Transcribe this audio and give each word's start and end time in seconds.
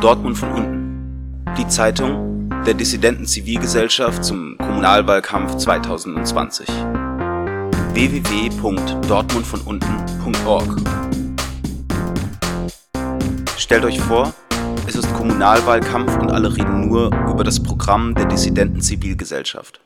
Dortmund 0.00 0.36
von 0.36 0.52
unten. 0.52 1.44
Die 1.56 1.66
Zeitung 1.68 2.50
der 2.66 2.74
Dissidenten 2.74 3.24
Zivilgesellschaft 3.24 4.22
zum 4.22 4.58
Kommunalwahlkampf 4.58 5.56
2020. 5.56 6.68
www.dortmundvonunten.org 7.94 10.76
Stellt 13.56 13.86
euch 13.86 13.98
vor, 14.00 14.34
es 14.86 14.96
ist 14.96 15.10
Kommunalwahlkampf 15.14 16.14
und 16.18 16.30
alle 16.30 16.54
reden 16.54 16.88
nur 16.88 17.06
über 17.30 17.42
das 17.42 17.62
Programm 17.62 18.14
der 18.14 18.26
Dissidenten 18.26 18.82
Zivilgesellschaft. 18.82 19.80